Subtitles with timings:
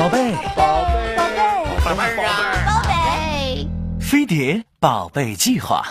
[0.00, 3.68] 宝贝，宝贝，宝贝，宝贝啊，宝贝，
[4.00, 5.84] 飞碟宝贝计划。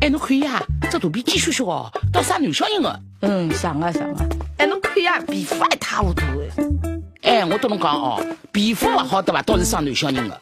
[0.00, 2.98] 哎，侬看呀，这肚皮继续小，到啥男小人了？
[3.20, 4.24] 嗯，想啊想啊，
[4.56, 6.48] 哎，侬看呀，皮肤一塌糊涂哎。
[7.20, 8.18] 哎，我跟侬讲哦，
[8.50, 9.42] 皮肤不好对吧？
[9.42, 10.40] 倒是生男小人的。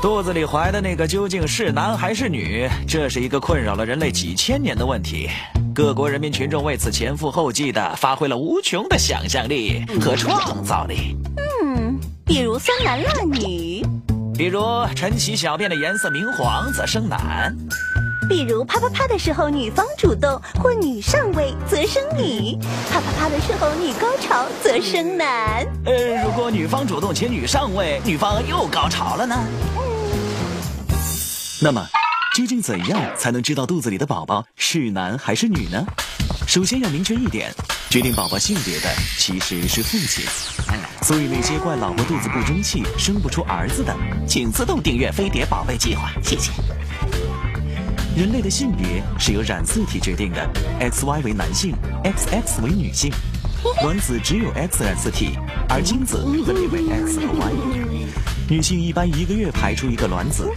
[0.00, 2.68] 肚子里怀的那个究竟是男还是女？
[2.86, 5.28] 这是一个困扰了人类几千年的问题。
[5.74, 11.16] 各国人民群众为此前赴后继的发挥了无穷的想象力和创造力。
[11.36, 13.84] 嗯，比如生男辣女，
[14.36, 14.62] 比如
[14.94, 17.52] 晨起小便的颜色明黄则生男，
[18.28, 22.56] 比如啪啪啪的时候女方主动或女上位则生女，
[22.88, 25.66] 啪啪啪的时候女高潮则生男。
[25.84, 29.36] 呃，如果女方主动且女上位，女方又高潮了呢？
[31.60, 31.84] 那么，
[32.36, 35.84] 究竟怎样才能知道肚子里的宝宝是男还是女呢？
[36.46, 37.52] 首先要明确一点，
[37.90, 38.88] 决定宝宝性别的
[39.18, 40.24] 其实是父亲。
[41.02, 43.92] 所以那些怪老婆肚子不争气、生不出儿子的，
[44.24, 46.52] 请自动订阅飞碟宝贝计划，谢谢。
[48.16, 50.48] 人类的性别是由染色体决定的
[50.80, 51.74] ，XY 为男性
[52.04, 53.12] ，XX 为女性。
[53.82, 55.30] 卵子只有 X 染色体，
[55.68, 57.52] 而精子分别为 X 和 Y。
[58.48, 60.48] 女性一般一个月排出一个卵子。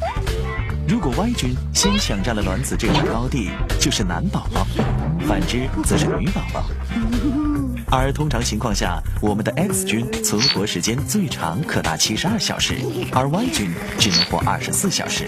[0.91, 4.67] 如果 Y 菌先抢占了卵子这块高地，就是男宝宝；
[5.25, 6.65] 反之则是女宝宝。
[7.89, 12.75] 而通常情况下，我们的 X 菌存活时间最长可达七十二小时，
[13.13, 15.25] 而 Y 菌只能活二十四小时。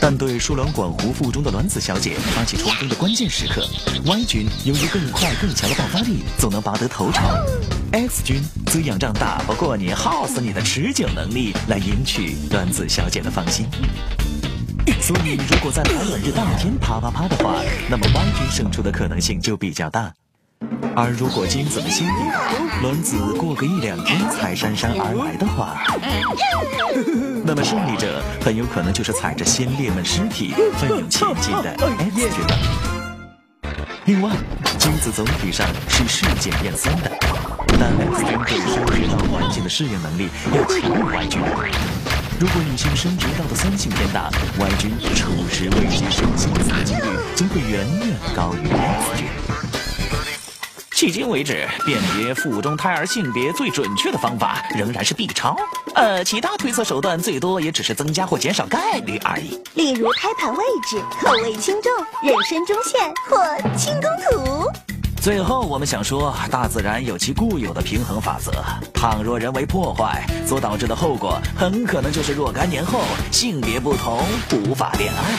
[0.00, 3.64] 但对输卵管壶腹中的卵子小姐发起冲锋的关键时刻
[4.04, 7.22] ，Y 菌由于更快更强的爆发力，总能拔得头筹
[7.94, 13.66] ；X 菌则仰仗打不过你、耗死你的持久能力来赢取卵子小姐的芳心。
[15.00, 17.54] 所以，如果在排卵日当天啪啪啪的话，
[17.88, 20.12] 那么 Y 君胜出的可能性就比较大。
[20.96, 22.16] 而如果精子们先定，
[22.82, 25.80] 卵子过个一两天才姗姗而来的话，
[27.46, 32.58] 那么胜利者很有可能就是踩着先烈们尸体奋勇前进的 X 君了。
[34.06, 34.32] 另外，
[34.80, 37.10] 精子总体上是视检验酸的，
[39.64, 41.40] 的适应能力要强于 Y 菌。
[42.38, 47.02] 如果女性生殖道的酸性偏大，Y 菌初时未及生性子的几率
[47.34, 49.26] 将会远远高于 X 菌。
[50.92, 55.56] 迄今为止，辨别腹中胎儿性别最准确的方法仍然是 B 超。
[55.94, 59.60] 呃，其他推测手段最多也只是增加或减少概率而已。
[59.74, 61.92] 例如胎盘位置、口味轻重、
[62.22, 64.93] 妊娠中线或清宫图。
[65.24, 68.52] 最后，我们想说，大自然有其固有的平衡法则。
[68.92, 73.00] 倘若人为破坏，所导致的后果很可能就是若干年后
[73.32, 75.38] 性别不同，无法恋爱。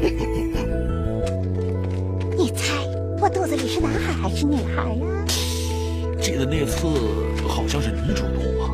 [2.38, 2.72] 你猜
[3.20, 5.04] 我肚子里是男孩还是女孩呀？
[6.22, 6.86] 记得那次
[7.46, 8.72] 好像是你主动啊？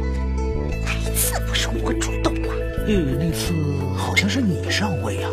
[0.85, 2.55] 哪一次不是我主动啊？
[2.87, 3.53] 呃，那次
[3.97, 5.29] 好像是你上位呀。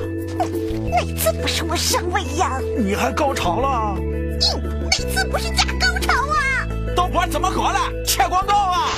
[0.96, 2.58] 哪次不是我上位呀？
[2.78, 3.96] 你还高潮了？
[4.00, 4.40] 嗯，
[4.84, 6.68] 哪次不是假高潮啊？
[6.96, 8.04] 豆婆怎么喝了？
[8.06, 8.90] 切广告啊！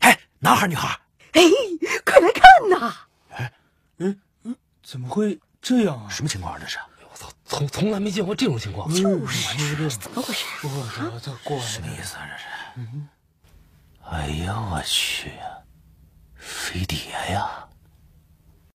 [0.00, 0.88] 哎，男孩女孩？
[1.32, 1.42] 哎，
[2.06, 2.94] 快来看呐！
[3.30, 3.52] 哎，
[3.98, 6.08] 嗯嗯，怎么会这样啊？
[6.08, 6.58] 什么情况啊？
[6.58, 6.78] 这是？
[7.10, 8.88] 我操，从从来没见过这种情况。
[8.94, 10.44] 就是，怎么回事？
[10.62, 12.26] 我操这过来什么意思啊？
[12.26, 12.44] 这是？
[12.76, 13.08] 嗯。
[14.10, 15.44] 哎呀，我去呀，
[16.36, 16.98] 飞碟
[17.30, 17.67] 呀！